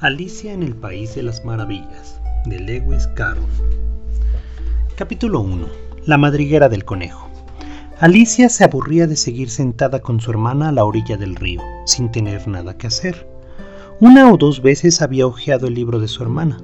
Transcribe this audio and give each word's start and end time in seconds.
Alicia 0.00 0.52
en 0.52 0.62
el 0.62 0.76
País 0.76 1.14
de 1.14 1.22
las 1.22 1.42
Maravillas, 1.46 2.20
de 2.44 2.60
Lewis 2.60 3.06
Carroll. 3.14 3.48
Capítulo 4.94 5.40
1. 5.40 5.66
La 6.04 6.18
madriguera 6.18 6.68
del 6.68 6.84
conejo. 6.84 7.30
Alicia 7.98 8.50
se 8.50 8.64
aburría 8.64 9.06
de 9.06 9.16
seguir 9.16 9.48
sentada 9.48 10.00
con 10.00 10.20
su 10.20 10.30
hermana 10.30 10.68
a 10.68 10.72
la 10.72 10.84
orilla 10.84 11.16
del 11.16 11.34
río, 11.34 11.62
sin 11.86 12.12
tener 12.12 12.46
nada 12.46 12.76
que 12.76 12.88
hacer. 12.88 13.26
Una 13.98 14.30
o 14.30 14.36
dos 14.36 14.60
veces 14.60 15.00
había 15.00 15.26
hojeado 15.26 15.66
el 15.66 15.72
libro 15.72 15.98
de 15.98 16.08
su 16.08 16.22
hermana, 16.22 16.58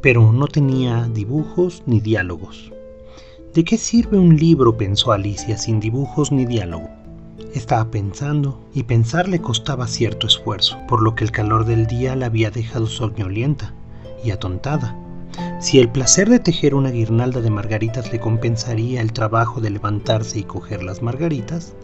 pero 0.00 0.32
no 0.32 0.48
tenía 0.48 1.08
dibujos 1.14 1.84
ni 1.86 2.00
diálogos. 2.00 2.72
¿De 3.54 3.62
qué 3.62 3.78
sirve 3.78 4.18
un 4.18 4.36
libro? 4.36 4.76
pensó 4.76 5.12
Alicia, 5.12 5.56
sin 5.56 5.78
dibujos 5.78 6.32
ni 6.32 6.44
diálogo. 6.44 6.90
Estaba 7.54 7.90
pensando, 7.90 8.60
y 8.72 8.84
pensar 8.84 9.28
le 9.28 9.40
costaba 9.40 9.86
cierto 9.86 10.26
esfuerzo, 10.26 10.78
por 10.88 11.02
lo 11.02 11.14
que 11.14 11.24
el 11.24 11.30
calor 11.30 11.64
del 11.64 11.86
día 11.86 12.16
la 12.16 12.26
había 12.26 12.50
dejado 12.50 12.86
soñolienta 12.86 13.74
y 14.24 14.30
atontada. 14.30 14.96
Si 15.60 15.78
el 15.78 15.88
placer 15.88 16.28
de 16.28 16.40
tejer 16.40 16.74
una 16.74 16.90
guirnalda 16.90 17.40
de 17.40 17.50
margaritas 17.50 18.12
le 18.12 18.20
compensaría 18.20 19.00
el 19.00 19.12
trabajo 19.12 19.60
de 19.60 19.70
levantarse 19.70 20.40
y 20.40 20.42
coger 20.42 20.82
las 20.82 21.02
margaritas, 21.02 21.74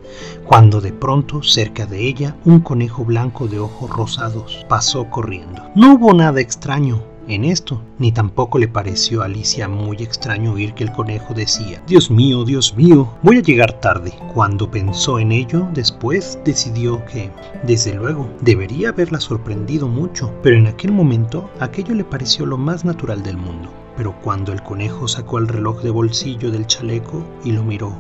cuando 0.44 0.80
de 0.80 0.92
pronto 0.92 1.42
cerca 1.42 1.86
de 1.86 2.06
ella 2.06 2.36
un 2.44 2.60
conejo 2.60 3.04
blanco 3.04 3.46
de 3.46 3.58
ojos 3.58 3.88
rosados 3.90 4.66
pasó 4.68 5.08
corriendo. 5.08 5.62
No 5.74 5.94
hubo 5.94 6.12
nada 6.12 6.40
extraño, 6.40 7.02
en 7.28 7.44
esto, 7.44 7.82
ni 7.98 8.10
tampoco 8.10 8.58
le 8.58 8.68
pareció 8.68 9.20
a 9.20 9.26
Alicia 9.26 9.68
muy 9.68 9.98
extraño 9.98 10.54
oír 10.54 10.72
que 10.72 10.84
el 10.84 10.92
conejo 10.92 11.34
decía, 11.34 11.82
Dios 11.86 12.10
mío, 12.10 12.44
Dios 12.44 12.74
mío, 12.74 13.12
voy 13.22 13.36
a 13.36 13.42
llegar 13.42 13.80
tarde. 13.80 14.14
Cuando 14.32 14.70
pensó 14.70 15.18
en 15.18 15.32
ello, 15.32 15.68
después 15.74 16.38
decidió 16.44 17.04
que, 17.04 17.30
desde 17.64 17.94
luego, 17.94 18.30
debería 18.40 18.88
haberla 18.88 19.20
sorprendido 19.20 19.88
mucho, 19.88 20.32
pero 20.42 20.56
en 20.56 20.68
aquel 20.68 20.90
momento 20.90 21.50
aquello 21.60 21.94
le 21.94 22.04
pareció 22.04 22.46
lo 22.46 22.56
más 22.56 22.86
natural 22.86 23.22
del 23.22 23.36
mundo. 23.36 23.68
Pero 23.96 24.18
cuando 24.22 24.52
el 24.52 24.62
conejo 24.62 25.06
sacó 25.06 25.38
el 25.38 25.48
reloj 25.48 25.82
de 25.82 25.90
bolsillo 25.90 26.50
del 26.50 26.66
chaleco 26.66 27.22
y 27.44 27.52
lo 27.52 27.62
miró, 27.62 27.94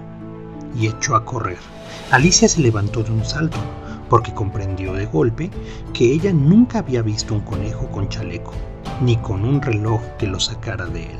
y 0.74 0.86
echó 0.86 1.14
a 1.16 1.24
correr, 1.26 1.58
Alicia 2.10 2.48
se 2.48 2.62
levantó 2.62 3.02
de 3.02 3.12
un 3.12 3.24
salto, 3.24 3.58
porque 4.08 4.32
comprendió 4.32 4.94
de 4.94 5.04
golpe 5.04 5.50
que 5.92 6.12
ella 6.12 6.32
nunca 6.32 6.78
había 6.78 7.02
visto 7.02 7.34
un 7.34 7.40
conejo 7.40 7.90
con 7.90 8.08
chaleco 8.08 8.54
ni 9.00 9.16
con 9.16 9.44
un 9.44 9.62
reloj 9.62 10.00
que 10.18 10.26
lo 10.26 10.40
sacara 10.40 10.86
de 10.86 11.04
él. 11.04 11.18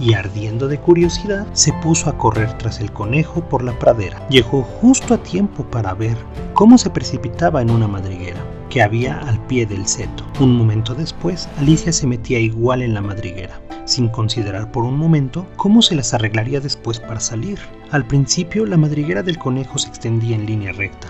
Y 0.00 0.14
ardiendo 0.14 0.66
de 0.66 0.78
curiosidad, 0.78 1.46
se 1.52 1.72
puso 1.74 2.10
a 2.10 2.18
correr 2.18 2.52
tras 2.58 2.80
el 2.80 2.92
conejo 2.92 3.48
por 3.48 3.62
la 3.62 3.78
pradera. 3.78 4.26
Llegó 4.28 4.62
justo 4.62 5.14
a 5.14 5.18
tiempo 5.18 5.64
para 5.64 5.94
ver 5.94 6.16
cómo 6.52 6.78
se 6.78 6.90
precipitaba 6.90 7.62
en 7.62 7.70
una 7.70 7.86
madriguera 7.86 8.44
que 8.70 8.82
había 8.82 9.18
al 9.20 9.38
pie 9.46 9.66
del 9.66 9.86
seto. 9.86 10.24
Un 10.40 10.56
momento 10.56 10.94
después, 10.94 11.48
Alicia 11.58 11.92
se 11.92 12.08
metía 12.08 12.40
igual 12.40 12.82
en 12.82 12.94
la 12.94 13.00
madriguera, 13.00 13.60
sin 13.84 14.08
considerar 14.08 14.72
por 14.72 14.82
un 14.82 14.98
momento 14.98 15.46
cómo 15.56 15.80
se 15.80 15.94
las 15.94 16.12
arreglaría 16.12 16.58
después 16.58 16.98
para 16.98 17.20
salir. 17.20 17.60
Al 17.92 18.04
principio, 18.04 18.66
la 18.66 18.76
madriguera 18.76 19.22
del 19.22 19.38
conejo 19.38 19.78
se 19.78 19.88
extendía 19.88 20.34
en 20.34 20.46
línea 20.46 20.72
recta, 20.72 21.06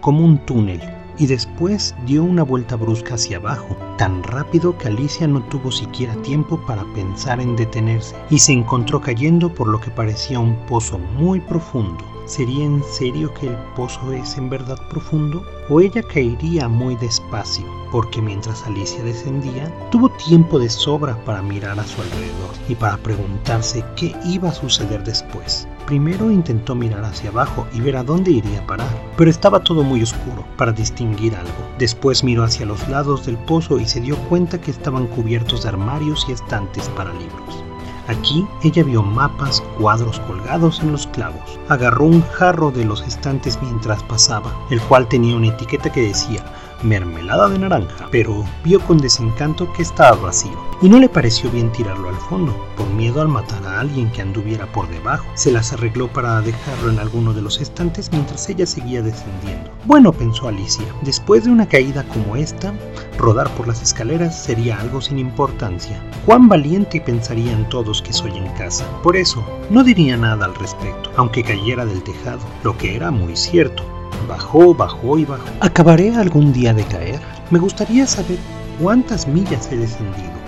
como 0.00 0.24
un 0.24 0.38
túnel 0.46 0.80
y 1.18 1.26
después 1.26 1.94
dio 2.06 2.24
una 2.24 2.42
vuelta 2.42 2.76
brusca 2.76 3.14
hacia 3.14 3.38
abajo, 3.38 3.76
tan 3.96 4.22
rápido 4.22 4.76
que 4.78 4.88
Alicia 4.88 5.26
no 5.26 5.42
tuvo 5.44 5.70
siquiera 5.70 6.14
tiempo 6.22 6.60
para 6.66 6.84
pensar 6.94 7.40
en 7.40 7.56
detenerse 7.56 8.16
y 8.30 8.38
se 8.38 8.52
encontró 8.52 9.00
cayendo 9.00 9.52
por 9.52 9.68
lo 9.68 9.80
que 9.80 9.90
parecía 9.90 10.38
un 10.38 10.56
pozo 10.66 10.98
muy 10.98 11.40
profundo. 11.40 12.17
¿Sería 12.28 12.66
en 12.66 12.84
serio 12.84 13.32
que 13.32 13.46
el 13.46 13.56
pozo 13.74 14.12
es 14.12 14.36
en 14.36 14.50
verdad 14.50 14.78
profundo? 14.90 15.42
¿O 15.70 15.80
ella 15.80 16.02
caería 16.02 16.68
muy 16.68 16.94
despacio? 16.96 17.64
Porque 17.90 18.20
mientras 18.20 18.62
Alicia 18.64 19.02
descendía, 19.02 19.72
tuvo 19.90 20.10
tiempo 20.10 20.58
de 20.58 20.68
sobra 20.68 21.16
para 21.24 21.40
mirar 21.40 21.80
a 21.80 21.84
su 21.84 22.02
alrededor 22.02 22.50
y 22.68 22.74
para 22.74 22.98
preguntarse 22.98 23.82
qué 23.96 24.14
iba 24.26 24.50
a 24.50 24.54
suceder 24.54 25.02
después. 25.04 25.66
Primero 25.86 26.30
intentó 26.30 26.74
mirar 26.74 27.02
hacia 27.02 27.30
abajo 27.30 27.66
y 27.72 27.80
ver 27.80 27.96
a 27.96 28.04
dónde 28.04 28.32
iría 28.32 28.60
a 28.60 28.66
parar, 28.66 29.12
pero 29.16 29.30
estaba 29.30 29.64
todo 29.64 29.82
muy 29.82 30.02
oscuro 30.02 30.44
para 30.58 30.72
distinguir 30.72 31.34
algo. 31.34 31.66
Después 31.78 32.22
miró 32.22 32.44
hacia 32.44 32.66
los 32.66 32.86
lados 32.90 33.24
del 33.24 33.38
pozo 33.38 33.78
y 33.80 33.86
se 33.86 34.02
dio 34.02 34.18
cuenta 34.28 34.60
que 34.60 34.70
estaban 34.70 35.06
cubiertos 35.06 35.62
de 35.62 35.70
armarios 35.70 36.26
y 36.28 36.32
estantes 36.32 36.90
para 36.90 37.10
libros. 37.14 37.64
Aquí 38.08 38.46
ella 38.62 38.82
vio 38.82 39.02
mapas, 39.02 39.62
cuadros 39.78 40.18
colgados 40.20 40.80
en 40.80 40.92
los 40.92 41.06
clavos. 41.08 41.60
Agarró 41.68 42.06
un 42.06 42.22
jarro 42.22 42.70
de 42.70 42.84
los 42.84 43.06
estantes 43.06 43.60
mientras 43.62 44.02
pasaba, 44.04 44.50
el 44.70 44.80
cual 44.80 45.06
tenía 45.08 45.36
una 45.36 45.48
etiqueta 45.48 45.92
que 45.92 46.08
decía 46.08 46.42
mermelada 46.82 47.48
de 47.48 47.58
naranja, 47.58 48.08
pero 48.10 48.44
vio 48.64 48.80
con 48.80 48.98
desencanto 48.98 49.72
que 49.72 49.82
estaba 49.82 50.16
vacío 50.16 50.68
y 50.80 50.88
no 50.88 50.98
le 50.98 51.08
pareció 51.08 51.50
bien 51.50 51.72
tirarlo 51.72 52.08
al 52.08 52.16
fondo, 52.16 52.54
por 52.76 52.88
miedo 52.90 53.20
al 53.20 53.28
matar 53.28 53.64
a 53.66 53.80
alguien 53.80 54.10
que 54.12 54.22
anduviera 54.22 54.66
por 54.66 54.88
debajo. 54.88 55.26
Se 55.34 55.50
las 55.50 55.72
arregló 55.72 56.08
para 56.12 56.40
dejarlo 56.40 56.90
en 56.90 56.98
alguno 56.98 57.32
de 57.32 57.42
los 57.42 57.60
estantes 57.60 58.10
mientras 58.12 58.48
ella 58.48 58.66
seguía 58.66 59.02
descendiendo. 59.02 59.70
Bueno, 59.84 60.12
pensó 60.12 60.48
Alicia, 60.48 60.86
después 61.02 61.44
de 61.44 61.50
una 61.50 61.66
caída 61.66 62.04
como 62.04 62.36
esta, 62.36 62.72
rodar 63.18 63.48
por 63.54 63.66
las 63.66 63.82
escaleras 63.82 64.40
sería 64.40 64.78
algo 64.78 65.00
sin 65.00 65.18
importancia. 65.18 66.00
Cuán 66.26 66.48
valiente 66.48 67.00
pensarían 67.00 67.68
todos 67.68 68.02
que 68.02 68.12
soy 68.12 68.36
en 68.36 68.46
casa. 68.54 68.84
Por 69.02 69.16
eso, 69.16 69.44
no 69.70 69.82
diría 69.82 70.16
nada 70.16 70.46
al 70.46 70.54
respecto, 70.54 71.10
aunque 71.16 71.42
cayera 71.42 71.84
del 71.84 72.02
tejado, 72.02 72.40
lo 72.62 72.76
que 72.76 72.94
era 72.94 73.10
muy 73.10 73.36
cierto. 73.36 73.82
Bajó, 74.28 74.74
bajó 74.74 75.18
y 75.18 75.24
bajó. 75.24 75.46
¿Acabaré 75.60 76.14
algún 76.14 76.52
día 76.52 76.74
de 76.74 76.84
caer? 76.84 77.20
Me 77.50 77.58
gustaría 77.58 78.06
saber 78.06 78.38
cuántas 78.80 79.26
millas 79.26 79.72
he 79.72 79.76
descendido. 79.76 80.38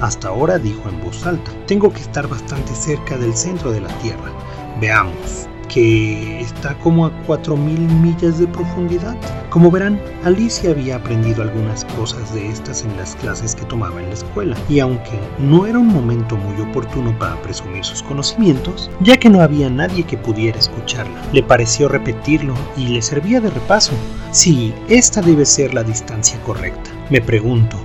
Hasta 0.00 0.28
ahora 0.28 0.58
dijo 0.58 0.88
en 0.88 1.00
voz 1.02 1.24
alta, 1.24 1.52
tengo 1.66 1.92
que 1.92 2.00
estar 2.00 2.28
bastante 2.28 2.74
cerca 2.74 3.16
del 3.16 3.34
centro 3.34 3.70
de 3.70 3.80
la 3.80 3.88
Tierra. 3.98 4.32
Veamos 4.80 5.48
que 5.68 6.40
está 6.40 6.74
como 6.78 7.06
a 7.06 7.12
4.000 7.26 7.56
millas 8.00 8.38
de 8.38 8.46
profundidad. 8.46 9.16
Como 9.50 9.70
verán, 9.70 10.00
Alicia 10.24 10.70
había 10.70 10.96
aprendido 10.96 11.42
algunas 11.42 11.84
cosas 11.96 12.34
de 12.34 12.48
estas 12.48 12.84
en 12.84 12.96
las 12.96 13.14
clases 13.16 13.54
que 13.54 13.64
tomaba 13.64 14.00
en 14.00 14.08
la 14.08 14.14
escuela, 14.14 14.56
y 14.68 14.80
aunque 14.80 15.18
no 15.38 15.66
era 15.66 15.78
un 15.78 15.88
momento 15.88 16.36
muy 16.36 16.60
oportuno 16.60 17.16
para 17.18 17.40
presumir 17.42 17.84
sus 17.84 18.02
conocimientos, 18.02 18.90
ya 19.00 19.16
que 19.16 19.30
no 19.30 19.40
había 19.40 19.70
nadie 19.70 20.04
que 20.04 20.16
pudiera 20.16 20.58
escucharla, 20.58 21.22
le 21.32 21.42
pareció 21.42 21.88
repetirlo 21.88 22.54
y 22.76 22.88
le 22.88 23.02
servía 23.02 23.40
de 23.40 23.50
repaso. 23.50 23.92
Sí, 24.30 24.74
esta 24.88 25.22
debe 25.22 25.46
ser 25.46 25.74
la 25.74 25.82
distancia 25.82 26.38
correcta. 26.42 26.90
Me 27.10 27.20
pregunto, 27.20 27.78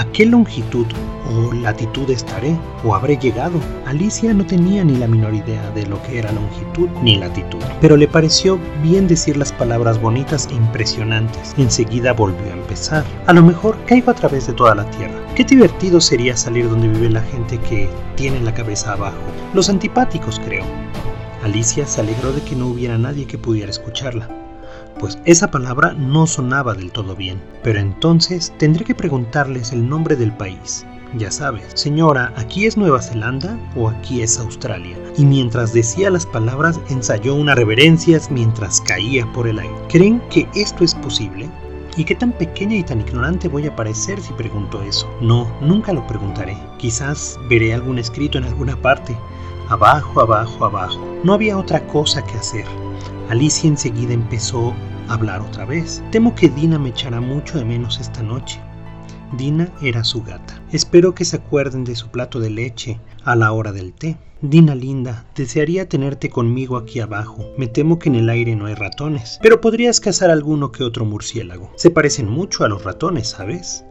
¿A 0.00 0.10
qué 0.12 0.24
longitud 0.24 0.86
o 1.30 1.52
latitud 1.52 2.08
estaré 2.08 2.56
o 2.84 2.94
habré 2.94 3.18
llegado? 3.18 3.60
Alicia 3.84 4.32
no 4.32 4.46
tenía 4.46 4.82
ni 4.82 4.96
la 4.96 5.06
menor 5.06 5.34
idea 5.34 5.70
de 5.72 5.84
lo 5.84 6.02
que 6.04 6.18
era 6.18 6.32
longitud 6.32 6.88
ni 7.02 7.16
latitud, 7.16 7.58
pero 7.82 7.98
le 7.98 8.08
pareció 8.08 8.58
bien 8.82 9.06
decir 9.06 9.36
las 9.36 9.52
palabras 9.52 10.00
bonitas 10.00 10.48
e 10.50 10.54
impresionantes. 10.54 11.52
Enseguida 11.58 12.14
volvió 12.14 12.50
a 12.50 12.56
empezar. 12.56 13.04
A 13.26 13.34
lo 13.34 13.42
mejor 13.42 13.76
caigo 13.84 14.10
a 14.10 14.14
través 14.14 14.46
de 14.46 14.54
toda 14.54 14.74
la 14.74 14.88
Tierra. 14.90 15.20
Qué 15.34 15.44
divertido 15.44 16.00
sería 16.00 16.34
salir 16.34 16.70
donde 16.70 16.88
vive 16.88 17.10
la 17.10 17.20
gente 17.20 17.58
que 17.58 17.86
tiene 18.16 18.40
la 18.40 18.54
cabeza 18.54 18.94
abajo. 18.94 19.20
Los 19.52 19.68
antipáticos, 19.68 20.40
creo. 20.40 20.64
Alicia 21.44 21.86
se 21.86 22.00
alegró 22.00 22.32
de 22.32 22.40
que 22.40 22.56
no 22.56 22.68
hubiera 22.68 22.96
nadie 22.96 23.26
que 23.26 23.36
pudiera 23.36 23.70
escucharla 23.70 24.39
pues 25.00 25.18
esa 25.24 25.50
palabra 25.50 25.94
no 25.94 26.26
sonaba 26.26 26.74
del 26.74 26.92
todo 26.92 27.16
bien. 27.16 27.40
Pero 27.64 27.80
entonces 27.80 28.52
tendré 28.58 28.84
que 28.84 28.94
preguntarles 28.94 29.72
el 29.72 29.88
nombre 29.88 30.14
del 30.14 30.32
país. 30.32 30.86
Ya 31.16 31.32
sabes, 31.32 31.64
señora, 31.74 32.32
¿aquí 32.36 32.66
es 32.66 32.76
Nueva 32.76 33.02
Zelanda 33.02 33.58
o 33.74 33.88
aquí 33.88 34.22
es 34.22 34.38
Australia? 34.38 34.96
Y 35.16 35.24
mientras 35.24 35.72
decía 35.72 36.10
las 36.10 36.24
palabras 36.24 36.78
ensayó 36.88 37.34
unas 37.34 37.56
reverencias 37.56 38.30
mientras 38.30 38.80
caía 38.82 39.26
por 39.32 39.48
el 39.48 39.58
aire. 39.58 39.74
¿Creen 39.88 40.22
que 40.30 40.46
esto 40.54 40.84
es 40.84 40.94
posible? 40.94 41.50
¿Y 41.96 42.04
qué 42.04 42.14
tan 42.14 42.30
pequeña 42.30 42.76
y 42.76 42.84
tan 42.84 43.00
ignorante 43.00 43.48
voy 43.48 43.66
a 43.66 43.74
parecer 43.74 44.20
si 44.20 44.32
pregunto 44.34 44.80
eso? 44.82 45.10
No, 45.20 45.50
nunca 45.60 45.92
lo 45.92 46.06
preguntaré. 46.06 46.56
Quizás 46.78 47.36
veré 47.48 47.74
algún 47.74 47.98
escrito 47.98 48.38
en 48.38 48.44
alguna 48.44 48.76
parte. 48.76 49.16
Abajo, 49.68 50.20
abajo, 50.20 50.64
abajo. 50.64 51.04
No 51.24 51.32
había 51.32 51.58
otra 51.58 51.84
cosa 51.88 52.22
que 52.24 52.38
hacer. 52.38 52.64
Alicia 53.28 53.68
enseguida 53.68 54.12
empezó 54.12 54.74
hablar 55.10 55.40
otra 55.40 55.64
vez. 55.64 56.02
Temo 56.10 56.34
que 56.34 56.48
Dina 56.48 56.78
me 56.78 56.90
echará 56.90 57.20
mucho 57.20 57.58
de 57.58 57.64
menos 57.64 58.00
esta 58.00 58.22
noche. 58.22 58.60
Dina 59.36 59.72
era 59.82 60.02
su 60.02 60.22
gata. 60.22 60.60
Espero 60.72 61.14
que 61.14 61.24
se 61.24 61.36
acuerden 61.36 61.84
de 61.84 61.94
su 61.94 62.08
plato 62.08 62.40
de 62.40 62.50
leche 62.50 63.00
a 63.24 63.36
la 63.36 63.52
hora 63.52 63.72
del 63.72 63.92
té. 63.92 64.16
Dina 64.42 64.74
linda, 64.74 65.26
desearía 65.34 65.88
tenerte 65.88 66.30
conmigo 66.30 66.76
aquí 66.76 67.00
abajo. 67.00 67.44
Me 67.58 67.66
temo 67.66 67.98
que 67.98 68.08
en 68.08 68.14
el 68.14 68.30
aire 68.30 68.56
no 68.56 68.66
hay 68.66 68.74
ratones, 68.74 69.38
pero 69.42 69.60
podrías 69.60 70.00
cazar 70.00 70.30
alguno 70.30 70.72
que 70.72 70.82
otro 70.82 71.04
murciélago. 71.04 71.70
Se 71.76 71.90
parecen 71.90 72.28
mucho 72.28 72.64
a 72.64 72.68
los 72.68 72.82
ratones, 72.82 73.28
¿sabes? 73.28 73.84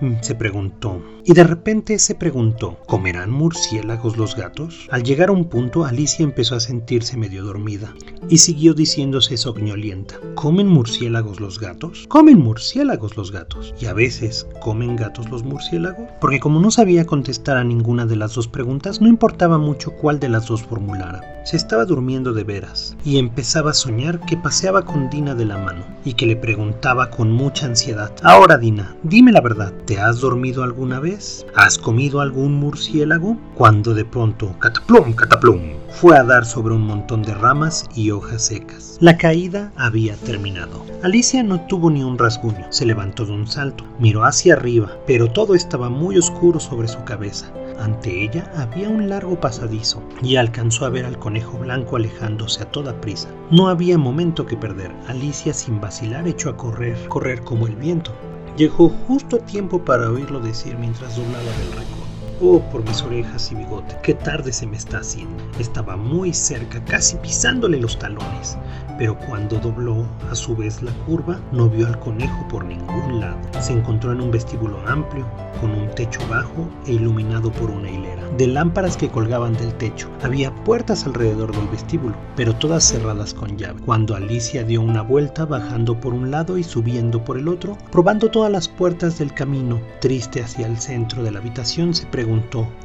Mm, 0.00 0.14
se 0.20 0.34
preguntó. 0.34 1.02
Y 1.24 1.34
de 1.34 1.44
repente 1.44 1.98
se 1.98 2.14
preguntó, 2.14 2.78
¿comerán 2.86 3.30
murciélagos 3.30 4.16
los 4.16 4.34
gatos? 4.34 4.88
Al 4.90 5.02
llegar 5.02 5.28
a 5.28 5.32
un 5.32 5.44
punto, 5.46 5.84
Alicia 5.84 6.22
empezó 6.24 6.54
a 6.54 6.60
sentirse 6.60 7.16
medio 7.16 7.44
dormida 7.44 7.94
y 8.30 8.38
siguió 8.38 8.74
diciéndose 8.74 9.36
soñolienta. 9.36 10.14
¿Comen 10.34 10.68
murciélagos 10.68 11.40
los 11.40 11.60
gatos? 11.60 12.06
Comen 12.08 12.38
murciélagos 12.38 13.16
los 13.16 13.32
gatos. 13.32 13.74
Y 13.80 13.86
a 13.86 13.92
veces, 13.92 14.46
¿comen 14.60 14.96
gatos 14.96 15.28
los 15.28 15.42
murciélagos? 15.42 16.08
Porque 16.20 16.40
como 16.40 16.60
no 16.60 16.70
sabía 16.70 17.04
contestar 17.04 17.56
a 17.56 17.64
ninguna 17.64 18.06
de 18.06 18.16
las 18.16 18.34
dos 18.34 18.48
preguntas, 18.48 19.00
no 19.00 19.08
importaba 19.08 19.58
mucho 19.58 19.90
cuál 19.92 20.20
de 20.20 20.28
las 20.28 20.46
dos 20.46 20.62
formulara. 20.62 21.42
Se 21.44 21.56
estaba 21.56 21.84
durmiendo 21.84 22.32
de 22.32 22.44
veras 22.44 22.96
y 23.04 23.18
empezaba 23.18 23.70
a 23.70 23.74
soñar 23.74 24.20
que 24.20 24.36
paseaba 24.36 24.84
con 24.84 25.08
Dina 25.10 25.34
de 25.34 25.46
la 25.46 25.58
mano 25.58 25.84
y 26.04 26.14
que 26.14 26.26
le 26.26 26.36
preguntaba 26.36 27.10
con 27.10 27.32
mucha 27.32 27.66
ansiedad. 27.66 28.14
Ahora, 28.22 28.58
Dina, 28.58 28.96
dime 29.02 29.32
la 29.32 29.40
verdad, 29.40 29.72
¿te 29.88 29.98
has 29.98 30.20
dormido 30.20 30.64
alguna 30.64 31.00
vez? 31.00 31.46
¿Has 31.54 31.78
comido 31.78 32.20
algún 32.20 32.52
murciélago? 32.56 33.38
Cuando 33.54 33.94
de 33.94 34.04
pronto, 34.04 34.54
cataplum, 34.58 35.14
cataplum, 35.14 35.62
fue 35.88 36.14
a 36.14 36.24
dar 36.24 36.44
sobre 36.44 36.74
un 36.74 36.82
montón 36.82 37.22
de 37.22 37.32
ramas 37.32 37.88
y 37.94 38.10
hojas 38.10 38.44
secas. 38.44 38.98
La 39.00 39.16
caída 39.16 39.72
había 39.76 40.14
terminado. 40.16 40.84
Alicia 41.02 41.42
no 41.42 41.62
tuvo 41.62 41.90
ni 41.90 42.04
un 42.04 42.18
rasguño. 42.18 42.66
Se 42.68 42.84
levantó 42.84 43.24
de 43.24 43.32
un 43.32 43.46
salto, 43.46 43.82
miró 43.98 44.24
hacia 44.24 44.52
arriba, 44.52 44.90
pero 45.06 45.32
todo 45.32 45.54
estaba 45.54 45.88
muy 45.88 46.18
oscuro 46.18 46.60
sobre 46.60 46.86
su 46.86 47.02
cabeza. 47.04 47.50
Ante 47.80 48.24
ella 48.24 48.52
había 48.56 48.90
un 48.90 49.08
largo 49.08 49.40
pasadizo 49.40 50.02
y 50.20 50.36
alcanzó 50.36 50.84
a 50.84 50.90
ver 50.90 51.06
al 51.06 51.18
conejo 51.18 51.56
blanco 51.56 51.96
alejándose 51.96 52.62
a 52.62 52.70
toda 52.70 53.00
prisa. 53.00 53.30
No 53.50 53.68
había 53.68 53.96
momento 53.96 54.44
que 54.44 54.56
perder. 54.58 54.90
Alicia 55.06 55.54
sin 55.54 55.80
vacilar 55.80 56.28
echó 56.28 56.50
a 56.50 56.58
correr, 56.58 56.98
correr 57.08 57.42
como 57.42 57.66
el 57.66 57.76
viento. 57.76 58.12
Llegó 58.58 58.88
justo 58.88 59.36
a 59.36 59.38
tiempo 59.38 59.84
para 59.84 60.10
oírlo 60.10 60.40
decir 60.40 60.76
mientras 60.78 61.14
doblaba 61.14 61.44
del 61.44 61.70
recodo. 61.70 62.07
Oh, 62.40 62.60
por 62.70 62.84
mis 62.84 63.02
orejas 63.02 63.50
y 63.50 63.56
bigote, 63.56 63.96
qué 64.04 64.14
tarde 64.14 64.52
se 64.52 64.64
me 64.64 64.76
está 64.76 64.98
haciendo. 64.98 65.42
Estaba 65.58 65.96
muy 65.96 66.32
cerca, 66.32 66.84
casi 66.84 67.16
pisándole 67.16 67.80
los 67.80 67.98
talones, 67.98 68.56
pero 68.96 69.18
cuando 69.18 69.58
dobló 69.58 70.06
a 70.30 70.36
su 70.36 70.54
vez 70.54 70.80
la 70.80 70.92
curva, 71.04 71.40
no 71.50 71.68
vio 71.68 71.88
al 71.88 71.98
conejo 71.98 72.46
por 72.48 72.64
ningún 72.64 73.18
lado. 73.18 73.38
Se 73.60 73.72
encontró 73.72 74.12
en 74.12 74.20
un 74.20 74.30
vestíbulo 74.30 74.78
amplio, 74.86 75.26
con 75.60 75.72
un 75.72 75.88
techo 75.96 76.20
bajo 76.30 76.68
e 76.86 76.92
iluminado 76.92 77.50
por 77.50 77.70
una 77.70 77.90
hilera 77.90 78.22
de 78.38 78.46
lámparas 78.46 78.96
que 78.96 79.08
colgaban 79.08 79.54
del 79.54 79.74
techo. 79.74 80.08
Había 80.22 80.54
puertas 80.54 81.06
alrededor 81.06 81.50
del 81.50 81.66
vestíbulo, 81.68 82.14
pero 82.36 82.54
todas 82.54 82.84
cerradas 82.84 83.34
con 83.34 83.58
llave. 83.58 83.80
Cuando 83.84 84.14
Alicia 84.14 84.62
dio 84.62 84.80
una 84.80 85.02
vuelta 85.02 85.44
bajando 85.44 85.98
por 85.98 86.14
un 86.14 86.30
lado 86.30 86.56
y 86.56 86.62
subiendo 86.62 87.24
por 87.24 87.36
el 87.36 87.48
otro, 87.48 87.76
probando 87.90 88.30
todas 88.30 88.52
las 88.52 88.68
puertas 88.68 89.18
del 89.18 89.34
camino, 89.34 89.80
triste 90.00 90.40
hacia 90.40 90.68
el 90.68 90.78
centro 90.78 91.24
de 91.24 91.32
la 91.32 91.40
habitación, 91.40 91.94
se 91.94 92.06
preguntó 92.06 92.27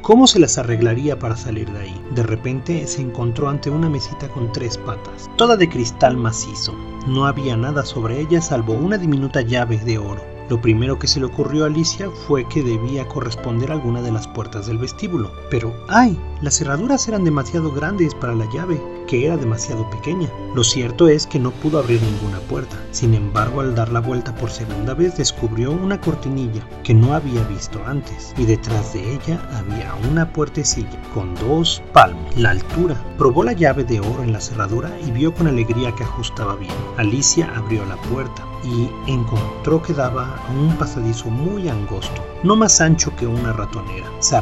cómo 0.02 0.26
se 0.26 0.38
las 0.38 0.58
arreglaría 0.58 1.18
para 1.18 1.36
salir 1.36 1.70
de 1.72 1.80
ahí. 1.80 2.04
De 2.14 2.22
repente 2.22 2.86
se 2.86 3.02
encontró 3.02 3.48
ante 3.48 3.70
una 3.70 3.88
mesita 3.88 4.28
con 4.28 4.52
tres 4.52 4.78
patas, 4.78 5.30
toda 5.36 5.56
de 5.56 5.68
cristal 5.68 6.16
macizo. 6.16 6.74
No 7.06 7.26
había 7.26 7.56
nada 7.56 7.84
sobre 7.84 8.20
ella 8.20 8.40
salvo 8.40 8.74
una 8.74 8.96
diminuta 8.96 9.42
llave 9.42 9.78
de 9.78 9.98
oro. 9.98 10.22
Lo 10.50 10.60
primero 10.60 10.98
que 10.98 11.06
se 11.06 11.20
le 11.20 11.26
ocurrió 11.26 11.64
a 11.64 11.68
Alicia 11.68 12.10
fue 12.26 12.46
que 12.48 12.62
debía 12.62 13.08
corresponder 13.08 13.70
a 13.70 13.74
alguna 13.74 14.02
de 14.02 14.12
las 14.12 14.28
puertas 14.28 14.66
del 14.66 14.76
vestíbulo. 14.76 15.30
Pero, 15.50 15.74
¡ay! 15.88 16.20
Las 16.42 16.58
cerraduras 16.58 17.08
eran 17.08 17.24
demasiado 17.24 17.72
grandes 17.72 18.14
para 18.14 18.34
la 18.34 18.44
llave, 18.52 18.78
que 19.06 19.26
era 19.26 19.36
demasiado 19.36 19.88
pequeña. 19.90 20.28
Lo 20.54 20.64
cierto 20.64 21.08
es 21.08 21.26
que 21.26 21.38
no 21.38 21.50
pudo 21.50 21.78
abrir 21.78 22.00
ninguna 22.02 22.38
puerta. 22.40 22.76
Sin 22.90 23.14
embargo, 23.14 23.60
al 23.60 23.74
dar 23.74 23.90
la 23.90 24.00
vuelta 24.00 24.34
por 24.34 24.50
segunda 24.50 24.94
vez, 24.94 25.16
descubrió 25.16 25.72
una 25.72 26.00
cortinilla 26.00 26.66
que 26.82 26.94
no 26.94 27.14
había 27.14 27.42
visto 27.44 27.80
antes, 27.86 28.34
y 28.36 28.44
detrás 28.44 28.92
de 28.92 29.14
ella 29.14 29.40
había 29.56 29.94
una 30.10 30.32
puertecilla 30.32 31.00
con 31.12 31.34
dos 31.36 31.82
palmos, 31.92 32.36
la 32.36 32.50
altura. 32.50 33.02
Probó 33.18 33.44
la 33.44 33.52
llave 33.52 33.84
de 33.84 34.00
oro 34.00 34.22
en 34.22 34.32
la 34.32 34.40
cerradura 34.40 34.90
y 35.06 35.10
vio 35.10 35.34
con 35.34 35.46
alegría 35.46 35.92
que 35.92 36.04
ajustaba 36.04 36.56
bien. 36.56 36.72
Alicia 36.96 37.52
abrió 37.56 37.84
la 37.86 37.96
puerta 37.96 38.44
y 38.64 38.90
encontró 39.06 39.82
que 39.82 39.92
daba 39.92 40.36
a 40.36 40.52
un 40.52 40.76
pasadizo 40.76 41.28
muy 41.28 41.68
angosto, 41.68 42.24
no 42.42 42.56
más 42.56 42.80
ancho 42.80 43.14
que 43.16 43.26
una 43.26 43.52
ratonera. 43.52 44.10
Se, 44.20 44.36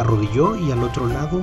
arrodilló 0.00 0.56
y 0.56 0.72
al 0.72 0.82
otro 0.82 1.06
lado 1.06 1.40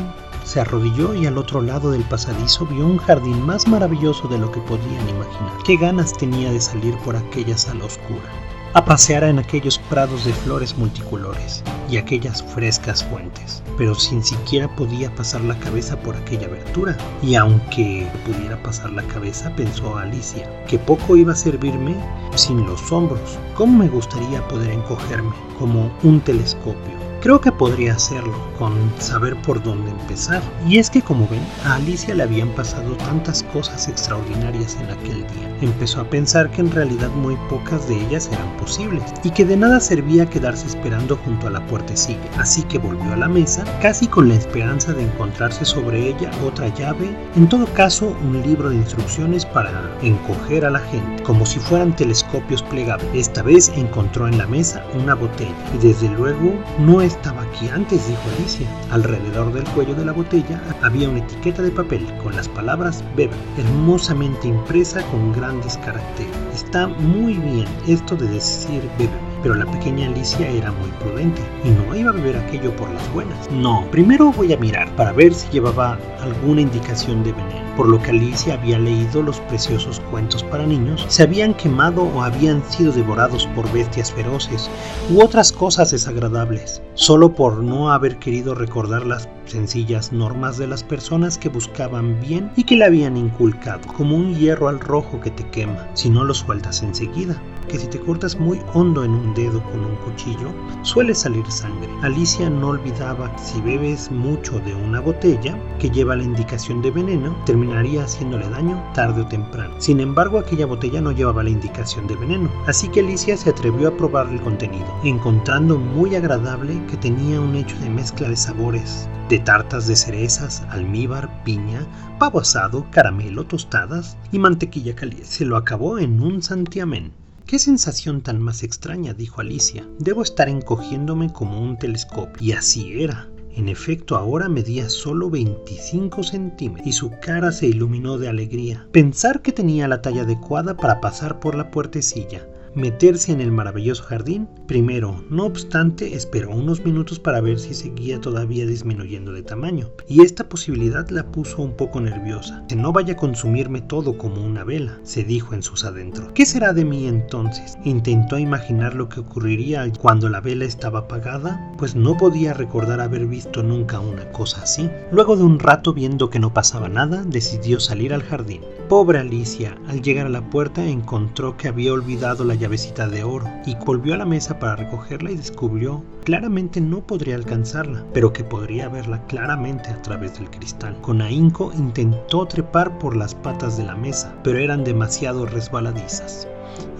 se 0.47 0.61
arrodilló 0.61 1.13
y 1.13 1.25
al 1.25 1.38
otro 1.38 1.61
lado 1.61 1.91
del 1.91 2.03
pasadizo 2.03 2.65
vio 2.65 2.85
un 2.85 2.97
jardín 2.97 3.45
más 3.45 3.67
maravilloso 3.67 4.29
de 4.29 4.38
lo 4.38 4.49
que 4.49 4.61
podían 4.61 5.09
imaginar. 5.09 5.51
Qué 5.65 5.75
ganas 5.75 6.13
tenía 6.13 6.51
de 6.51 6.61
salir 6.61 6.97
por 6.99 7.17
aquella 7.17 7.57
sala 7.57 7.83
oscura 7.83 8.31
a 8.73 8.85
pasear 8.85 9.23
en 9.23 9.39
aquellos 9.39 9.79
prados 9.89 10.23
de 10.23 10.33
flores 10.33 10.77
multicolores 10.77 11.63
y 11.89 11.97
aquellas 11.97 12.44
frescas 12.44 13.03
fuentes, 13.03 13.63
pero 13.77 13.95
sin 13.95 14.23
siquiera 14.23 14.67
podía 14.75 15.13
pasar 15.15 15.41
la 15.41 15.57
cabeza 15.57 15.99
por 15.99 16.15
aquella 16.15 16.45
abertura. 16.45 16.95
Y 17.23 17.35
aunque 17.35 18.07
pudiera 18.25 18.61
pasar 18.61 18.91
la 18.91 19.03
cabeza, 19.03 19.51
pensó 19.55 19.97
Alicia, 19.97 20.47
que 20.67 20.77
poco 20.77 21.17
iba 21.17 21.33
a 21.33 21.35
servirme 21.35 21.95
sin 22.35 22.65
los 22.67 22.91
hombros. 22.91 23.39
¿Cómo 23.55 23.79
me 23.79 23.89
gustaría 23.89 24.47
poder 24.47 24.69
encogerme 24.69 25.33
como 25.57 25.91
un 26.03 26.21
telescopio? 26.21 27.06
Creo 27.21 27.41
que 27.41 27.51
podría 27.51 27.95
hacerlo 27.95 28.33
con 28.59 28.73
saber 28.99 29.35
por 29.41 29.61
dónde 29.61 29.89
empezar. 29.91 30.41
Y 30.67 30.77
es 30.77 30.89
que 30.89 31.01
como 31.01 31.27
ven, 31.27 31.41
a 31.65 31.75
Alicia 31.75 32.13
le 32.13 32.23
habían 32.23 32.49
pasado 32.49 32.95
tantas 32.97 33.43
cosas 33.43 33.87
extraordinarias 33.87 34.77
en 34.79 34.91
aquel 34.91 35.21
día. 35.27 35.57
Empezó 35.61 36.01
a 36.01 36.09
pensar 36.09 36.49
que 36.51 36.61
en 36.61 36.71
realidad 36.71 37.09
muy 37.09 37.35
pocas 37.49 37.87
de 37.89 37.95
ellas 37.95 38.29
eran 38.31 38.55
posibles 38.57 39.03
y 39.23 39.31
que 39.31 39.45
de 39.45 39.57
nada 39.57 39.79
servía 39.79 40.29
quedarse 40.29 40.67
esperando 40.67 41.17
junto 41.25 41.47
a 41.47 41.51
la 41.51 41.65
puertecilla. 41.65 42.19
Así 42.37 42.61
que 42.63 42.77
volvió 42.77 43.13
a 43.13 43.17
la 43.17 43.27
mesa, 43.27 43.63
casi 43.81 44.07
con 44.07 44.29
la 44.29 44.35
esperanza 44.35 44.93
de 44.93 45.03
encontrarse 45.03 45.65
sobre 45.65 46.09
ella 46.09 46.29
otra 46.45 46.67
llave, 46.75 47.15
en 47.35 47.49
todo 47.49 47.65
caso 47.73 48.15
un 48.23 48.41
libro 48.43 48.69
de 48.69 48.75
instrucciones 48.75 49.45
para 49.45 49.71
encoger 50.01 50.65
a 50.65 50.69
la 50.69 50.79
gente, 50.79 51.23
como 51.23 51.45
si 51.45 51.59
fueran 51.59 51.95
telescopios 51.95 52.61
plegables. 52.63 53.07
Esta 53.13 53.41
vez 53.41 53.69
encontró 53.75 54.27
en 54.27 54.37
la 54.37 54.47
mesa 54.47 54.85
una 54.93 55.15
botella 55.15 55.55
y 55.73 55.87
desde 55.87 56.09
luego 56.09 56.53
no 56.79 57.01
estaba 57.07 57.42
aquí 57.42 57.68
antes, 57.69 58.07
dijo 58.07 58.21
Alicia. 58.38 58.68
Alrededor 58.92 59.51
del 59.54 59.63
cuello 59.69 59.95
de 59.95 60.06
la 60.06 60.12
botella 60.12 60.62
había 60.83 61.09
una 61.09 61.19
etiqueta 61.19 61.62
de 61.62 61.71
papel 61.71 62.06
con 62.21 62.36
las 62.36 62.48
palabras 62.48 63.04
bebe, 63.15 63.33
hermosamente 63.57 64.48
impresa 64.48 65.01
con 65.07 65.33
grandes 65.33 65.77
caracteres. 65.77 66.36
Está 66.54 66.88
muy 66.88 67.33
bien 67.33 67.68
esto 67.88 68.15
de 68.15 68.27
decir 68.27 68.81
bebe, 68.98 69.12
pero 69.42 69.56
la 69.56 69.65
pequeña 69.65 70.07
Alicia 70.07 70.48
era 70.50 70.71
muy 70.71 70.92
prudente 71.00 71.42
y 71.63 71.69
no 71.69 71.95
iba 71.95 72.12
a 72.12 72.13
beber 72.13 72.38
aquello 72.38 72.75
por 72.75 72.89
las 72.89 73.13
buenas. 73.13 73.50
No, 73.51 73.86
primero 73.92 74.31
voy 74.31 74.53
a 74.53 74.57
mirar 74.57 74.89
para 74.95 75.13
ver 75.13 75.33
si 75.33 75.50
llevaba 75.50 75.98
alguna 76.21 76.62
indicación 76.62 77.24
de 77.24 77.31
veneno 77.31 77.68
por 77.77 77.88
lo 77.88 78.01
que 78.01 78.10
Alicia 78.10 78.56
había 78.56 78.80
leído 78.80 79.21
los 79.21 79.39
preciosos 79.42 80.00
cuentos 80.10 80.44
para 80.44 80.65
niños, 80.65 81.06
se 81.07 81.21
habían 81.21 81.53
quemado 81.53 82.01
o 82.01 82.24
habían 82.24 82.63
sido 82.71 82.92
devorados 82.92 83.45
por 83.56 83.71
bestias 83.71 84.12
feroces 84.12 84.68
u 85.12 85.21
otras 85.21 85.51
cosas 85.51 85.92
desagradables, 85.92 86.81
solo 86.97 87.35
por 87.35 87.63
no 87.63 87.91
haber 87.91 88.17
querido 88.17 88.55
recordar 88.55 89.05
las 89.05 89.29
sencillas 89.45 90.12
normas 90.12 90.57
de 90.57 90.65
las 90.65 90.83
personas 90.83 91.38
que 91.38 91.48
buscaban 91.48 92.19
bien 92.19 92.51
y 92.55 92.63
que 92.63 92.75
le 92.75 92.86
habían 92.86 93.15
inculcado, 93.15 93.81
como 93.95 94.15
un 94.15 94.36
hierro 94.36 94.67
al 94.67 94.79
rojo 94.79 95.22
que 95.22 95.29
te 95.29 95.48
quema 95.51 95.88
si 95.93 96.10
no 96.10 96.25
lo 96.25 96.33
sueltas 96.33 96.81
enseguida 96.81 97.39
que 97.67 97.79
si 97.79 97.88
te 97.88 98.00
cortas 98.00 98.39
muy 98.39 98.62
hondo 98.74 99.03
en 99.03 99.12
un 99.12 99.33
dedo 99.33 99.62
con 99.63 99.83
un 99.83 99.95
cuchillo, 99.98 100.51
suele 100.83 101.13
salir 101.13 101.45
sangre. 101.51 101.89
Alicia 102.01 102.50
no 102.50 102.69
olvidaba 102.69 103.31
que 103.36 103.39
si 103.39 103.62
bebes 103.62 104.12
mucho 104.12 104.60
de 104.60 104.74
una 104.74 105.00
botella 105.00 105.57
que 105.79 105.89
lleva 105.89 106.15
la 106.15 106.24
indicación 106.24 106.81
de 106.81 106.91
veneno, 106.91 107.36
terminaría 107.45 108.03
haciéndole 108.03 108.50
daño 108.50 108.81
tarde 108.93 109.22
o 109.22 109.27
temprano. 109.27 109.75
Sin 109.79 110.00
embargo, 110.00 110.39
aquella 110.39 110.65
botella 110.65 111.01
no 111.01 111.12
llevaba 111.12 111.43
la 111.43 111.50
indicación 111.50 112.07
de 112.07 112.15
veneno, 112.15 112.50
así 112.67 112.88
que 112.89 113.01
Alicia 113.01 113.36
se 113.38 113.50
atrevió 113.50 113.89
a 113.89 113.98
probar 113.98 114.27
el 114.27 114.41
contenido, 114.41 114.88
encontrando 115.03 115.77
muy 115.77 116.15
agradable 116.15 116.79
que 116.88 116.98
tenía 116.98 117.39
un 117.39 117.56
hecho 117.56 117.77
de 117.79 117.89
mezcla 117.89 118.29
de 118.29 118.36
sabores, 118.36 119.08
de 119.29 119.39
tartas 119.39 119.88
de 119.88 119.96
cerezas, 119.96 120.63
almíbar, 120.70 121.44
piña, 121.44 121.86
pavo 122.17 122.39
asado, 122.39 122.88
caramelo, 122.91 123.46
tostadas 123.46 124.17
y 124.32 124.39
mantequilla 124.39 124.96
caliente. 124.96 125.25
Se 125.25 125.46
lo 125.46 125.58
acabó 125.58 126.00
en 126.00 126.22
un 126.22 126.41
santiamén. 126.41 127.12
Qué 127.46 127.60
sensación 127.60 128.22
tan 128.22 128.41
más 128.41 128.63
extraña, 128.63 129.13
dijo 129.13 129.41
Alicia. 129.41 129.88
Debo 130.00 130.22
estar 130.22 130.50
encogiéndome 130.50 131.32
como 131.32 131.62
un 131.62 131.77
telescopio. 131.77 132.46
Y 132.46 132.51
así 132.53 133.03
era. 133.03 133.29
En 133.56 133.70
efecto, 133.70 134.15
ahora 134.15 134.50
medía 134.50 134.89
solo 134.89 135.29
25 135.29 136.24
centímetros 136.24 136.88
y 136.88 136.91
su 136.91 137.12
cara 137.22 137.51
se 137.51 137.67
iluminó 137.67 138.17
de 138.17 138.29
alegría. 138.29 138.88
Pensar 138.91 139.41
que 139.41 139.51
tenía 139.51 139.88
la 139.88 140.01
talla 140.01 140.24
adecuada 140.24 140.77
para 140.77 141.01
pasar 141.01 141.39
por 141.39 141.56
la 141.56 141.72
puertecilla. 141.72 142.48
Meterse 142.77 143.31
en 143.31 143.41
el 143.41 143.51
maravilloso 143.51 144.03
jardín. 144.03 144.48
Primero, 144.67 145.24
no 145.29 145.46
obstante, 145.46 146.13
esperó 146.15 146.51
unos 146.51 146.86
minutos 146.86 147.19
para 147.19 147.41
ver 147.41 147.60
si 147.60 147.74
seguía 147.74 148.22
todavía 148.22 148.65
disminuyendo 148.65 149.34
de 149.34 149.41
tamaño, 149.41 149.89
y 150.07 150.22
esta 150.22 150.48
posibilidad 150.48 151.10
la 151.10 151.31
puso 151.31 151.62
un 151.62 151.75
poco 151.75 152.00
nerviosa. 152.00 152.63
Que 152.69 152.75
no 152.75 152.93
vaya 152.93 153.13
a 153.13 153.17
consumirme 153.17 153.81
todo 153.81 154.17
como 154.17 154.46
una 154.46 154.63
vela, 154.63 155.00
se 155.03 155.24
dijo 155.24 155.55
en 155.55 155.63
sus 155.63 155.84
adentros. 155.84 156.31
¿Qué 156.34 156.46
será 156.46 156.72
de 156.74 156.86
mí 156.86 157.07
entonces? 157.07 157.77
Intentó 157.84 158.38
imaginar 158.38 158.93
lo 158.93 159.10
que 159.10 159.22
ocurriría 159.22 159.91
cuando 160.00 160.29
la 160.29 160.39
vela 160.39 160.65
estaba 160.65 161.00
apagada, 161.00 161.72
pues 161.77 161.96
no 161.96 162.15
podía 162.15 162.53
recordar 162.53 163.01
haber 163.01 163.25
visto 163.25 163.63
nunca 163.63 164.00
una 164.00 164.31
cosa 164.31 164.62
así. 164.62 164.89
Luego 165.12 165.36
de 165.36 165.43
un 165.43 165.60
rato 165.60 165.93
viendo 165.93 166.29
que 166.29 166.39
no 166.39 166.53
pasaba 166.53 166.89
nada, 166.89 167.24
decidió 167.24 167.79
salir 167.79 168.13
al 168.13 168.24
jardín. 168.24 168.62
Pobre 168.89 169.20
Alicia, 169.20 169.77
al 169.89 170.01
llegar 170.01 170.27
a 170.27 170.29
la 170.29 170.50
puerta 170.50 170.82
encontró 170.86 171.58
que 171.58 171.67
había 171.67 171.91
olvidado 171.91 172.46
la 172.46 172.56
llavecita 172.56 173.10
de 173.10 173.22
oro 173.22 173.46
y 173.65 173.75
volvió 173.75 174.13
a 174.13 174.17
la 174.17 174.25
mesa 174.25 174.60
para 174.60 174.77
recogerla 174.77 175.32
y 175.32 175.36
descubrió 175.36 176.06
claramente 176.24 176.79
no 176.79 177.06
podría 177.06 177.36
alcanzarla, 177.36 178.06
pero 178.13 178.32
que 178.32 178.46
podría 178.46 178.88
verla 178.88 179.22
claramente 179.27 179.89
a 179.89 180.01
través 180.01 180.39
del 180.39 180.50
cristal. 180.50 181.01
Con 181.01 181.22
ahínco 181.22 181.74
intentó 181.77 182.46
trepar 182.46 182.98
por 182.98 183.17
las 183.17 183.36
patas 183.36 183.77
de 183.77 183.84
la 183.84 183.96
mesa, 183.96 184.34
pero 184.41 184.58
eran 184.58 184.86
demasiado 184.86 185.46
resbaladizas 185.46 186.48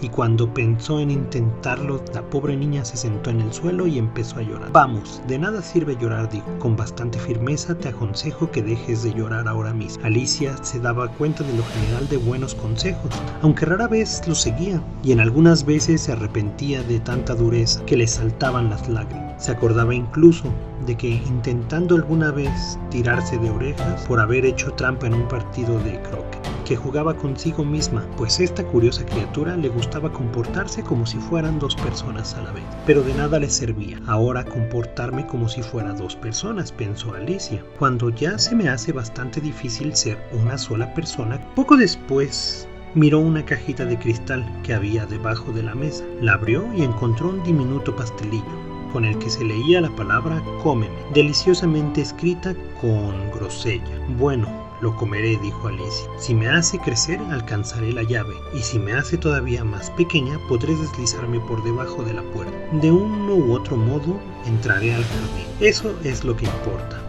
y 0.00 0.08
cuando 0.08 0.52
pensó 0.52 1.00
en 1.00 1.10
intentarlo, 1.10 2.02
la 2.14 2.22
pobre 2.22 2.56
niña 2.56 2.84
se 2.84 2.96
sentó 2.96 3.30
en 3.30 3.40
el 3.40 3.52
suelo 3.52 3.86
y 3.86 3.98
empezó 3.98 4.38
a 4.38 4.42
llorar. 4.42 4.70
Vamos, 4.72 5.20
de 5.26 5.38
nada 5.38 5.62
sirve 5.62 5.96
llorar, 5.96 6.30
dijo. 6.30 6.46
Con 6.58 6.76
bastante 6.76 7.18
firmeza 7.18 7.74
te 7.76 7.88
aconsejo 7.88 8.50
que 8.50 8.62
dejes 8.62 9.02
de 9.02 9.12
llorar 9.12 9.48
ahora 9.48 9.72
mismo. 9.72 10.04
Alicia 10.04 10.56
se 10.62 10.80
daba 10.80 11.08
cuenta 11.08 11.44
de 11.44 11.56
lo 11.56 11.64
general 11.64 12.08
de 12.08 12.16
buenos 12.16 12.54
consejos, 12.54 13.10
aunque 13.42 13.66
rara 13.66 13.88
vez 13.88 14.22
los 14.26 14.40
seguía, 14.40 14.82
y 15.02 15.12
en 15.12 15.20
algunas 15.20 15.64
veces 15.64 16.02
se 16.02 16.12
arrepentía 16.12 16.82
de 16.82 17.00
tanta 17.00 17.34
dureza 17.34 17.84
que 17.84 17.96
le 17.96 18.06
saltaban 18.06 18.70
las 18.70 18.88
lágrimas. 18.88 19.42
Se 19.42 19.52
acordaba 19.52 19.94
incluso 19.94 20.52
de 20.86 20.96
que 20.96 21.08
intentando 21.08 21.94
alguna 21.94 22.30
vez 22.30 22.78
tirarse 22.90 23.38
de 23.38 23.50
orejas 23.50 24.04
por 24.06 24.20
haber 24.20 24.44
hecho 24.44 24.72
trampa 24.72 25.06
en 25.06 25.14
un 25.14 25.28
partido 25.28 25.78
de 25.80 26.00
croquet, 26.02 26.42
que 26.64 26.76
jugaba 26.76 27.14
consigo 27.14 27.64
misma, 27.64 28.04
pues 28.16 28.40
esta 28.40 28.64
curiosa 28.64 29.04
criatura 29.04 29.56
le 29.56 29.67
gustaba 29.68 30.12
comportarse 30.12 30.82
como 30.82 31.06
si 31.06 31.18
fueran 31.18 31.58
dos 31.58 31.76
personas 31.76 32.34
a 32.34 32.42
la 32.42 32.52
vez. 32.52 32.64
Pero 32.86 33.02
de 33.02 33.14
nada 33.14 33.38
le 33.38 33.50
servía 33.50 34.00
ahora 34.06 34.44
comportarme 34.44 35.26
como 35.26 35.48
si 35.48 35.62
fuera 35.62 35.92
dos 35.92 36.16
personas, 36.16 36.72
pensó 36.72 37.14
Alicia, 37.14 37.64
cuando 37.78 38.10
ya 38.10 38.38
se 38.38 38.54
me 38.54 38.68
hace 38.68 38.92
bastante 38.92 39.40
difícil 39.40 39.94
ser 39.94 40.18
una 40.32 40.58
sola 40.58 40.92
persona. 40.94 41.40
Poco 41.54 41.76
después 41.76 42.68
miró 42.94 43.20
una 43.20 43.44
cajita 43.44 43.84
de 43.84 43.98
cristal 43.98 44.44
que 44.62 44.74
había 44.74 45.06
debajo 45.06 45.52
de 45.52 45.62
la 45.62 45.74
mesa, 45.74 46.04
la 46.20 46.34
abrió 46.34 46.66
y 46.74 46.82
encontró 46.82 47.28
un 47.28 47.42
diminuto 47.42 47.94
pastelillo 47.94 48.68
con 48.92 49.04
el 49.04 49.18
que 49.18 49.30
se 49.30 49.44
leía 49.44 49.80
la 49.80 49.94
palabra 49.94 50.42
cómeme, 50.62 50.94
deliciosamente 51.12 52.00
escrita 52.00 52.54
con 52.80 53.30
grosella. 53.30 53.84
Bueno, 54.18 54.67
lo 54.80 54.94
comeré, 54.96 55.36
dijo 55.38 55.68
Alicia. 55.68 56.08
Si 56.18 56.34
me 56.34 56.48
hace 56.48 56.78
crecer, 56.78 57.20
alcanzaré 57.30 57.92
la 57.92 58.02
llave, 58.02 58.34
y 58.54 58.60
si 58.60 58.78
me 58.78 58.92
hace 58.92 59.18
todavía 59.18 59.64
más 59.64 59.90
pequeña, 59.92 60.38
podré 60.48 60.74
deslizarme 60.76 61.40
por 61.40 61.62
debajo 61.64 62.02
de 62.02 62.14
la 62.14 62.22
puerta. 62.22 62.56
De 62.80 62.90
uno 62.90 63.34
u 63.34 63.52
otro 63.52 63.76
modo, 63.76 64.18
entraré 64.46 64.94
al 64.94 65.04
jardín. 65.04 65.46
Eso 65.60 65.94
es 66.04 66.24
lo 66.24 66.36
que 66.36 66.46
importa. 66.46 67.02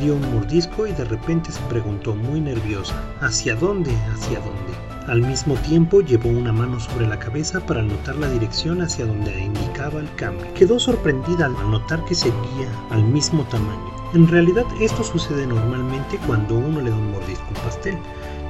Dio 0.00 0.16
un 0.16 0.34
mordisco 0.34 0.86
y 0.86 0.92
de 0.92 1.04
repente 1.04 1.52
se 1.52 1.60
preguntó 1.62 2.14
muy 2.14 2.40
nerviosa, 2.40 2.94
¿hacia 3.20 3.54
dónde? 3.54 3.94
¿Hacia 4.12 4.40
dónde? 4.40 4.72
Al 5.06 5.20
mismo 5.20 5.54
tiempo 5.56 6.00
llevó 6.00 6.28
una 6.28 6.52
mano 6.52 6.78
sobre 6.78 7.08
la 7.08 7.18
cabeza 7.18 7.60
para 7.60 7.82
notar 7.82 8.16
la 8.16 8.28
dirección 8.28 8.82
hacia 8.82 9.04
donde 9.04 9.44
indicaba 9.44 10.00
el 10.00 10.14
cambio. 10.14 10.46
Quedó 10.54 10.78
sorprendida 10.78 11.46
al 11.46 11.70
notar 11.70 12.04
que 12.04 12.14
seguía 12.14 12.68
al 12.90 13.02
mismo 13.02 13.42
tamaño. 13.44 13.91
En 14.14 14.28
realidad 14.28 14.66
esto 14.78 15.02
sucede 15.02 15.46
normalmente 15.46 16.18
cuando 16.26 16.56
uno 16.56 16.82
le 16.82 16.90
da 16.90 16.96
un 16.96 17.12
mordisco 17.12 17.44
a 17.46 17.48
un 17.48 17.54
pastel, 17.64 17.98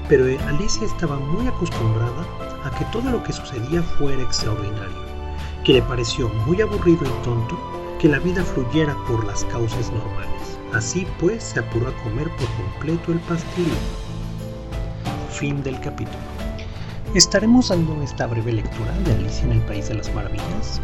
pero 0.08 0.24
Alicia 0.48 0.84
estaba 0.84 1.20
muy 1.20 1.46
acostumbrada 1.46 2.26
a 2.64 2.70
que 2.76 2.84
todo 2.86 3.08
lo 3.08 3.22
que 3.22 3.32
sucedía 3.32 3.80
fuera 3.80 4.20
extraordinario, 4.20 4.98
que 5.62 5.74
le 5.74 5.82
pareció 5.82 6.28
muy 6.46 6.60
aburrido 6.60 7.04
y 7.04 7.24
tonto 7.24 7.56
que 8.00 8.08
la 8.08 8.18
vida 8.18 8.42
fluyera 8.42 8.96
por 9.06 9.24
las 9.24 9.44
causas 9.44 9.92
normales. 9.92 10.58
Así 10.72 11.06
pues 11.20 11.44
se 11.44 11.60
apuró 11.60 11.86
a 11.90 12.02
comer 12.02 12.28
por 12.30 12.48
completo 12.56 13.12
el 13.12 13.20
pastelillo. 13.20 13.70
Fin 15.30 15.62
del 15.62 15.78
capítulo. 15.78 16.18
Estaremos 17.14 17.68
dando 17.68 18.02
esta 18.02 18.26
breve 18.26 18.52
lectura 18.52 18.90
de 19.04 19.12
Alicia 19.12 19.44
en 19.44 19.52
el 19.52 19.60
País 19.60 19.88
de 19.88 19.94
las 19.94 20.12
Maravillas 20.12 20.80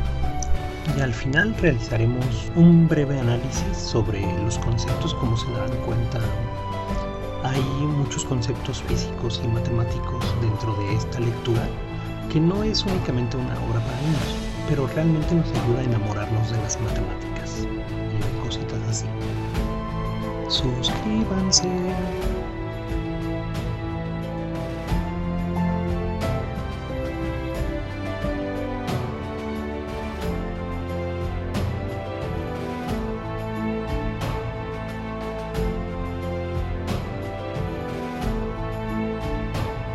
y 0.97 1.01
al 1.01 1.13
final 1.13 1.55
realizaremos 1.61 2.51
un 2.57 2.89
breve 2.89 3.19
análisis 3.19 3.77
sobre 3.77 4.21
los 4.43 4.59
conceptos 4.59 5.15
como 5.15 5.37
se 5.37 5.51
darán 5.53 5.77
cuenta. 5.85 6.19
Hay 7.45 7.63
muchos 7.87 8.25
conceptos 8.25 8.83
físicos 8.83 9.41
y 9.45 9.49
matemáticos 9.49 10.25
dentro 10.41 10.75
de 10.75 10.95
esta 10.95 11.21
lectura 11.21 11.63
que 12.31 12.41
no 12.41 12.63
es 12.63 12.85
únicamente 12.85 13.37
una 13.37 13.55
obra 13.69 13.81
para 13.81 14.01
niños, 14.03 14.37
pero 14.69 14.87
realmente 14.89 15.35
nos 15.35 15.49
ayuda 15.51 15.81
a 15.81 15.85
enamorarnos 15.85 16.51
de 16.51 16.59
las 16.59 16.79
matemáticas 16.81 17.67
y 17.67 18.47
cositas 18.47 18.81
así. 18.89 19.07
Suscríbanse. 20.49 21.69